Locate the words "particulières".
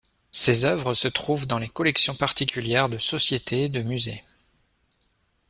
2.15-2.89